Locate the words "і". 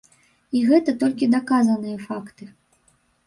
0.59-0.61